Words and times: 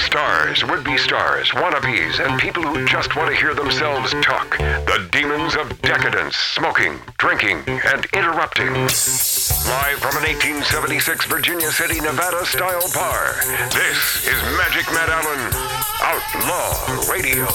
stars, 0.00 0.64
would 0.64 0.82
be 0.84 0.96
stars, 0.96 1.50
wannabes, 1.50 2.24
and 2.24 2.40
people 2.40 2.62
who 2.62 2.86
just 2.86 3.14
want 3.16 3.30
to 3.30 3.36
hear 3.36 3.54
themselves 3.54 4.12
talk. 4.22 4.58
The 4.58 5.08
demons 5.12 5.54
of 5.56 5.80
decadence, 5.82 6.36
smoking, 6.36 6.98
drinking, 7.18 7.62
and 7.68 8.06
interrupting. 8.12 8.72
Live 8.72 9.98
from 10.00 10.16
an 10.16 10.26
1876 10.26 11.26
Virginia 11.26 11.70
City, 11.70 12.00
Nevada 12.00 12.44
style 12.46 12.82
bar, 12.94 13.36
this 13.70 14.26
is 14.26 14.40
Magic 14.56 14.86
Matt 14.92 15.08
Allen, 15.08 15.52
Outlaw 16.02 17.12
Radio. 17.12 17.46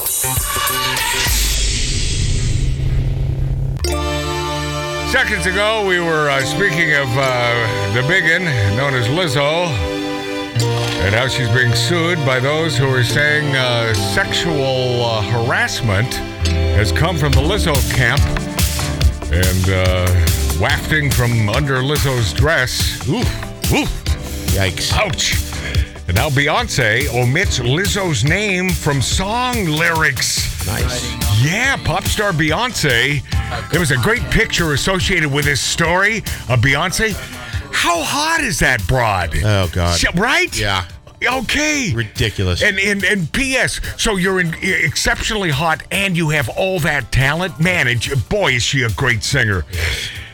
Seconds 5.11 5.45
ago, 5.45 5.85
we 5.87 5.99
were 5.99 6.29
uh, 6.29 6.41
speaking 6.41 6.93
of 6.93 7.07
uh, 7.15 7.93
the 7.93 8.05
biggin 8.07 8.43
known 8.75 8.93
as 8.93 9.07
Lizzo 9.07 9.84
and 10.61 11.11
now 11.11 11.27
she's 11.27 11.49
being 11.49 11.73
sued 11.73 12.17
by 12.25 12.39
those 12.39 12.77
who 12.77 12.87
are 12.87 13.03
saying 13.03 13.55
uh, 13.55 13.93
sexual 13.93 15.03
uh, 15.03 15.21
harassment 15.21 16.13
has 16.75 16.91
come 16.91 17.17
from 17.17 17.31
the 17.33 17.41
Lizzo 17.41 17.75
camp 17.93 18.21
and 19.33 19.69
uh, 19.69 20.61
wafting 20.61 21.11
from 21.11 21.49
under 21.49 21.75
Lizzo's 21.77 22.31
dress. 22.33 23.07
Oof, 23.07 23.71
oof, 23.73 23.89
Yikes. 24.55 24.93
ouch. 24.93 25.35
And 26.07 26.15
now 26.15 26.29
Beyonce 26.29 27.13
omits 27.13 27.59
Lizzo's 27.59 28.23
name 28.23 28.69
from 28.69 29.01
song 29.01 29.65
lyrics. 29.65 30.67
Nice. 30.67 31.11
Yeah, 31.43 31.77
pop 31.83 32.03
star 32.05 32.31
Beyonce. 32.31 33.21
There 33.71 33.79
was 33.79 33.91
a 33.91 33.97
great 33.97 34.23
picture 34.29 34.73
associated 34.73 35.31
with 35.31 35.45
this 35.45 35.61
story 35.61 36.19
of 36.47 36.61
Beyonce. 36.61 37.13
How 37.85 38.01
hot 38.01 38.41
is 38.41 38.57
that 38.59 38.85
broad? 38.87 39.37
Oh, 39.43 39.69
God. 39.71 40.01
Right? 40.15 40.59
Yeah. 40.59 40.87
Okay. 41.23 41.93
Ridiculous. 41.93 42.63
And, 42.63 42.79
and 42.79 43.03
and 43.03 43.31
P.S. 43.31 43.79
So 44.01 44.15
you're 44.15 44.39
in, 44.39 44.55
exceptionally 44.63 45.51
hot, 45.51 45.83
and 45.91 46.17
you 46.17 46.29
have 46.29 46.49
all 46.49 46.79
that 46.79 47.11
talent. 47.11 47.59
Man, 47.59 47.87
and 47.87 48.01
boy, 48.27 48.53
is 48.53 48.63
she 48.63 48.81
a 48.81 48.89
great 48.89 49.23
singer. 49.23 49.65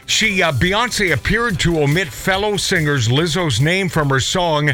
She 0.05 0.41
uh, 0.41 0.53
Beyonce 0.53 1.13
appeared 1.13 1.59
to 1.59 1.81
omit 1.81 2.07
fellow 2.07 2.55
singers 2.55 3.09
Lizzo's 3.09 3.59
name 3.59 3.89
from 3.89 4.09
her 4.11 4.21
song 4.21 4.71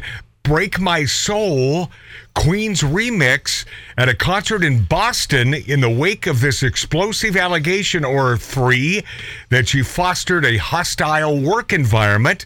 "Break 0.48 0.80
My 0.80 1.04
Soul." 1.06 1.92
Queen's 2.34 2.82
remix 2.84 3.66
at 3.98 4.10
a 4.10 4.14
concert 4.14 4.64
in 4.64 4.84
Boston 4.84 5.56
in 5.56 5.82
the 5.82 5.90
wake 5.90 6.28
of 6.28 6.40
this 6.40 6.62
explosive 6.62 7.36
allegation 7.36 8.06
or 8.06 8.38
three 8.38 9.04
that 9.50 9.68
she 9.68 9.82
fostered 9.82 10.46
a 10.46 10.58
hostile 10.58 11.36
work 11.42 11.74
environment. 11.74 12.46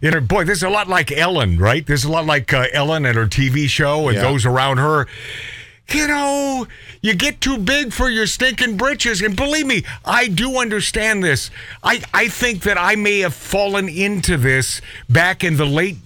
In 0.00 0.12
her 0.12 0.20
boy, 0.20 0.44
this 0.44 0.58
is 0.58 0.62
a 0.62 0.68
lot 0.70 0.88
like 0.88 1.10
Ellen, 1.10 1.58
right? 1.58 1.84
This 1.84 2.00
is 2.00 2.04
a 2.04 2.10
lot 2.12 2.24
like 2.24 2.52
uh, 2.52 2.66
Ellen 2.72 3.04
and 3.04 3.16
her 3.16 3.26
TV 3.26 3.66
show 3.68 4.06
and 4.06 4.14
Yeah. 4.16 4.22
those 4.22 4.46
around 4.46 4.76
her. 4.78 5.08
You 5.94 6.08
know, 6.08 6.66
you 7.02 7.14
get 7.14 7.40
too 7.40 7.58
big 7.58 7.92
for 7.92 8.08
your 8.08 8.26
stinking 8.26 8.76
britches. 8.76 9.20
And 9.20 9.36
believe 9.36 9.66
me, 9.66 9.84
I 10.04 10.28
do 10.28 10.58
understand 10.58 11.22
this. 11.22 11.50
I, 11.82 12.02
I 12.14 12.28
think 12.28 12.62
that 12.62 12.78
I 12.78 12.96
may 12.96 13.20
have 13.20 13.34
fallen 13.34 13.88
into 13.88 14.36
this 14.36 14.80
back 15.08 15.44
in 15.44 15.56
the 15.56 15.66
late 15.66 15.96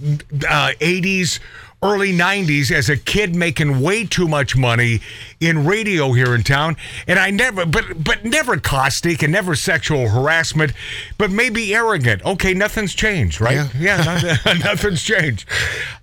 uh, 0.49 0.73
80s, 0.81 1.39
early 1.83 2.13
90s 2.13 2.73
as 2.73 2.89
a 2.89 2.97
kid 2.97 3.37
making 3.37 3.81
way 3.81 4.05
too 4.05 4.27
much 4.27 4.57
money 4.57 5.01
in 5.41 5.67
radio 5.67 6.13
here 6.13 6.35
in 6.35 6.43
town. 6.43 6.77
And 7.07 7.19
I 7.19 7.31
never, 7.31 7.67
but, 7.67 8.03
but 8.03 8.25
never 8.25 8.57
caustic 8.59 9.23
and 9.23 9.33
never 9.33 9.55
sexual 9.55 10.09
harassment, 10.09 10.73
but 11.19 11.31
maybe 11.31 11.75
arrogant. 11.75 12.25
Okay, 12.25 12.55
nothing's 12.55 12.95
changed, 12.95 13.41
right? 13.41 13.55
Yeah. 13.55 13.69
Yeah, 13.79 13.97
nothing- 14.23 14.59
nothing's 14.65 15.03
changed. 15.03 15.47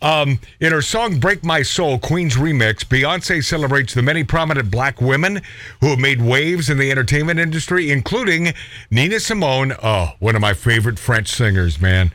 Um, 0.02 0.40
in 0.60 0.72
her 0.72 0.82
song 0.82 1.20
Break 1.20 1.44
My 1.44 1.62
Soul, 1.64 1.98
Queen's 1.98 2.36
Remix, 2.36 2.84
Beyonce 2.86 3.44
celebrates 3.44 3.94
the 3.94 4.02
many 4.02 4.24
prominent 4.24 4.70
black 4.70 5.02
women 5.02 5.42
who 5.82 5.88
have 5.88 6.00
made 6.00 6.22
waves 6.22 6.70
in 6.70 6.78
the 6.78 6.92
entertainment 6.92 7.40
industry, 7.40 7.90
including 7.92 8.54
Nina 8.92 9.20
Simone, 9.20 9.74
oh, 9.82 10.12
one 10.20 10.36
of 10.36 10.42
my 10.42 10.54
favorite 10.54 11.00
French 11.00 11.30
singers, 11.30 11.80
man. 11.82 12.12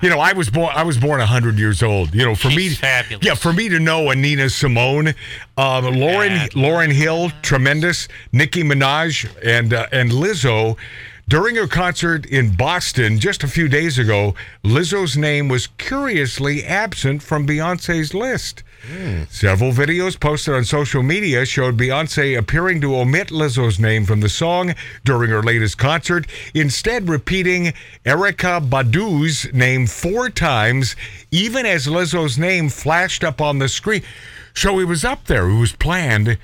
you 0.00 0.08
know, 0.08 0.18
I 0.20 0.32
was 0.32 0.48
born 0.50 0.72
I 0.74 0.82
was 0.84 0.98
born 0.98 1.18
100 1.18 1.58
years 1.58 1.82
old. 1.82 2.14
You 2.14 2.24
know, 2.24 2.34
for 2.34 2.48
me 2.48 2.68
She's 2.68 2.78
fabulous. 2.78 3.24
Yeah, 3.26 3.34
for 3.34 3.52
me 3.52 3.68
to 3.68 3.78
know 3.78 4.10
a 4.10 4.14
Nina 4.14 4.48
Simone, 4.48 5.14
uh, 5.56 5.80
Lauren. 5.92 6.48
Lauryn 6.62 6.92
Hill, 6.92 7.30
tremendous, 7.42 8.06
Nicki 8.30 8.62
Minaj 8.62 9.28
and 9.42 9.74
uh, 9.74 9.88
and 9.90 10.12
Lizzo 10.12 10.76
during 11.28 11.56
her 11.56 11.66
concert 11.66 12.24
in 12.26 12.54
Boston 12.54 13.18
just 13.18 13.42
a 13.42 13.48
few 13.48 13.66
days 13.66 13.98
ago, 13.98 14.36
Lizzo's 14.62 15.16
name 15.16 15.48
was 15.48 15.66
curiously 15.78 16.64
absent 16.64 17.20
from 17.20 17.48
Beyonce's 17.48 18.14
list. 18.14 18.62
Several 19.28 19.72
videos 19.72 20.18
posted 20.18 20.54
on 20.54 20.64
social 20.64 21.02
media 21.02 21.44
showed 21.44 21.76
Beyonce 21.76 22.38
appearing 22.38 22.80
to 22.82 22.96
omit 22.96 23.28
Lizzo's 23.28 23.80
name 23.80 24.04
from 24.04 24.20
the 24.20 24.28
song 24.28 24.74
during 25.04 25.30
her 25.30 25.42
latest 25.42 25.78
concert, 25.78 26.28
instead 26.54 27.08
repeating 27.08 27.72
Erykah 28.04 28.68
Badu's 28.68 29.52
name 29.52 29.88
four 29.88 30.30
times, 30.30 30.94
even 31.32 31.66
as 31.66 31.88
Lizzo's 31.88 32.38
name 32.38 32.68
flashed 32.68 33.24
up 33.24 33.40
on 33.40 33.58
the 33.58 33.68
screen. 33.68 34.02
So 34.54 34.78
it 34.78 34.84
was 34.84 35.04
up 35.04 35.24
there, 35.26 35.48
it 35.48 35.58
was 35.58 35.72
planned 35.72 36.38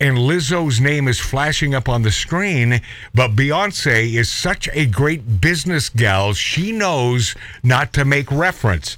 and 0.00 0.18
Lizzo's 0.18 0.80
name 0.80 1.06
is 1.08 1.20
flashing 1.20 1.74
up 1.74 1.88
on 1.88 2.02
the 2.02 2.10
screen, 2.10 2.80
but 3.14 3.36
Beyonce 3.36 4.14
is 4.14 4.30
such 4.30 4.68
a 4.72 4.86
great 4.86 5.40
business 5.40 5.88
gal, 5.88 6.34
she 6.34 6.72
knows 6.72 7.34
not 7.62 7.92
to 7.94 8.04
make 8.04 8.30
reference. 8.30 8.96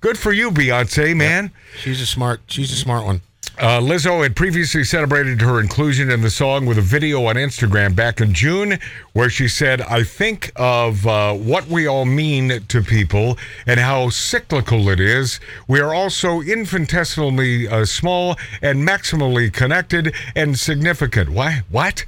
Good 0.00 0.18
for 0.18 0.32
you, 0.32 0.50
Beyonce, 0.50 1.16
man. 1.16 1.50
She's 1.78 2.00
a 2.00 2.06
smart. 2.06 2.40
She's 2.46 2.72
a 2.72 2.76
smart 2.76 3.04
one. 3.04 3.22
Uh, 3.58 3.80
Lizzo 3.80 4.22
had 4.22 4.36
previously 4.36 4.84
celebrated 4.84 5.40
her 5.40 5.58
inclusion 5.58 6.10
in 6.10 6.20
the 6.20 6.28
song 6.28 6.66
with 6.66 6.76
a 6.76 6.82
video 6.82 7.24
on 7.24 7.36
Instagram 7.36 7.96
back 7.96 8.20
in 8.20 8.34
June 8.34 8.78
where 9.14 9.30
she 9.30 9.48
said, 9.48 9.80
I 9.80 10.02
think 10.02 10.52
of 10.56 11.06
uh, 11.06 11.32
what 11.32 11.66
we 11.66 11.86
all 11.86 12.04
mean 12.04 12.60
to 12.68 12.82
people 12.82 13.38
and 13.66 13.80
how 13.80 14.10
cyclical 14.10 14.90
it 14.90 15.00
is. 15.00 15.40
We 15.66 15.80
are 15.80 15.94
also 15.94 16.42
infinitesimally 16.42 17.66
uh, 17.66 17.86
small 17.86 18.36
and 18.60 18.86
maximally 18.86 19.50
connected 19.50 20.14
and 20.34 20.58
significant. 20.58 21.30
Why? 21.30 21.62
What? 21.70 22.04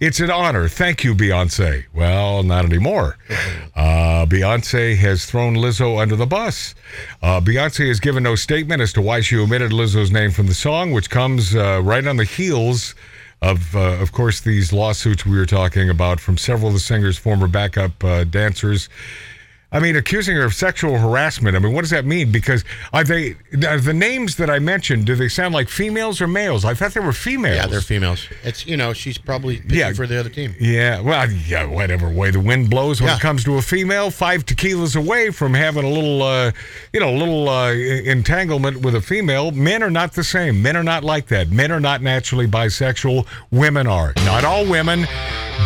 It's 0.00 0.20
an 0.20 0.30
honor. 0.30 0.68
Thank 0.68 1.04
you, 1.04 1.14
Beyonce. 1.14 1.84
Well, 1.94 2.42
not 2.42 2.64
anymore. 2.64 3.16
Uh, 3.76 4.26
Beyonce 4.26 4.96
has 4.96 5.24
thrown 5.24 5.54
Lizzo 5.54 6.00
under 6.02 6.16
the 6.16 6.26
bus. 6.26 6.74
Uh, 7.22 7.40
Beyonce 7.40 7.86
has 7.86 8.00
given 8.00 8.24
no 8.24 8.34
statement 8.34 8.82
as 8.82 8.92
to 8.94 9.00
why 9.00 9.20
she 9.20 9.36
omitted 9.36 9.70
Lizzo's 9.70 10.10
name 10.10 10.32
from 10.32 10.48
the 10.48 10.54
song, 10.54 10.90
which 10.90 11.08
comes 11.10 11.54
uh, 11.54 11.80
right 11.84 12.04
on 12.04 12.16
the 12.16 12.24
heels 12.24 12.96
of, 13.40 13.76
uh, 13.76 13.92
of 14.00 14.10
course, 14.10 14.40
these 14.40 14.72
lawsuits 14.72 15.24
we 15.24 15.36
were 15.36 15.46
talking 15.46 15.88
about 15.88 16.18
from 16.18 16.36
several 16.36 16.68
of 16.68 16.74
the 16.74 16.80
singer's 16.80 17.16
former 17.16 17.46
backup 17.46 18.02
uh, 18.02 18.24
dancers. 18.24 18.88
I 19.70 19.80
mean, 19.80 19.96
accusing 19.96 20.34
her 20.36 20.44
of 20.44 20.54
sexual 20.54 20.96
harassment. 20.96 21.54
I 21.54 21.58
mean, 21.58 21.74
what 21.74 21.82
does 21.82 21.90
that 21.90 22.06
mean? 22.06 22.32
Because 22.32 22.64
are 22.94 23.04
they 23.04 23.36
are 23.66 23.78
the 23.78 23.92
names 23.92 24.36
that 24.36 24.48
I 24.48 24.58
mentioned? 24.58 25.04
Do 25.04 25.14
they 25.14 25.28
sound 25.28 25.52
like 25.52 25.68
females 25.68 26.22
or 26.22 26.26
males? 26.26 26.64
I 26.64 26.72
thought 26.72 26.94
they 26.94 27.00
were 27.00 27.12
females. 27.12 27.56
Yeah, 27.56 27.66
they're 27.66 27.82
females. 27.82 28.26
It's 28.44 28.66
you 28.66 28.78
know 28.78 28.94
she's 28.94 29.18
probably 29.18 29.58
picking 29.58 29.76
Yeah. 29.78 29.92
for 29.92 30.06
the 30.06 30.18
other 30.18 30.30
team. 30.30 30.54
Yeah, 30.58 31.00
well, 31.00 31.30
yeah, 31.30 31.66
whatever 31.66 32.08
way 32.08 32.30
the 32.30 32.40
wind 32.40 32.70
blows 32.70 33.02
when 33.02 33.08
Yeah. 33.10 33.16
it 33.16 33.20
comes 33.20 33.44
to 33.44 33.56
a 33.58 33.62
female, 33.62 34.10
five 34.10 34.46
tequilas 34.46 34.96
away 34.96 35.28
from 35.30 35.52
having 35.52 35.84
a 35.84 35.90
little, 35.90 36.22
uh, 36.22 36.50
you 36.94 37.00
know, 37.00 37.10
a 37.10 37.18
little 37.18 37.50
uh, 37.50 37.70
entanglement 37.72 38.78
with 38.78 38.94
a 38.94 39.02
female. 39.02 39.50
Men 39.50 39.82
are 39.82 39.90
not 39.90 40.14
the 40.14 40.24
same. 40.24 40.62
Men 40.62 40.78
are 40.78 40.82
not 40.82 41.04
like 41.04 41.26
that. 41.28 41.50
Men 41.50 41.72
are 41.72 41.80
not 41.80 42.00
naturally 42.00 42.46
bisexual. 42.46 43.26
Women 43.50 43.86
are. 43.86 44.14
Not 44.24 44.44
all 44.44 44.64
women, 44.64 45.06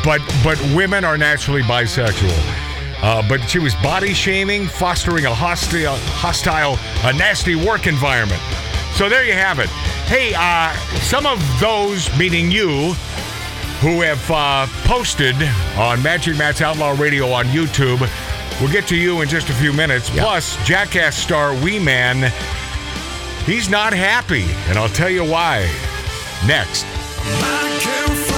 but 0.05 0.21
but 0.43 0.61
women 0.75 1.05
are 1.05 1.17
naturally 1.17 1.63
bisexual. 1.63 2.62
Uh, 3.03 3.27
but 3.29 3.41
she 3.49 3.59
was 3.59 3.75
body 3.77 4.15
shaming, 4.15 4.67
fostering 4.67 5.27
a 5.27 5.35
hostile, 5.35 5.97
hostile, 5.97 6.79
a 7.05 7.13
nasty 7.13 7.57
work 7.57 7.87
environment. 7.87 8.41
So 8.95 9.09
there 9.09 9.25
you 9.25 9.33
have 9.33 9.59
it. 9.59 9.69
Hey, 10.07 10.35
uh, 10.37 10.73
some 11.01 11.27
of 11.27 11.41
those, 11.59 12.17
meaning 12.17 12.51
you, 12.51 12.95
who 13.81 14.01
have 14.03 14.31
uh, 14.31 14.67
posted 14.85 15.35
on 15.77 16.01
Magic 16.03 16.39
Matt's 16.39 16.61
Outlaw 16.61 16.93
Radio 16.93 17.33
on 17.33 17.47
YouTube. 17.47 18.01
We'll 18.61 18.71
get 18.71 18.87
to 18.89 18.97
you 18.97 19.23
in 19.23 19.29
just 19.29 19.51
a 19.51 19.55
few 19.55 19.73
minutes. 19.73 20.09
Plus, 20.11 20.57
Jackass 20.65 21.17
star 21.17 21.53
Wee 21.65 21.81
Man, 21.81 22.31
he's 23.45 23.69
not 23.69 23.93
happy, 23.93 24.45
and 24.69 24.79
I'll 24.79 24.89
tell 24.89 25.11
you 25.11 25.25
why 25.25 25.63
next. 26.47 26.85
I 27.25 27.79
can't 27.81 28.32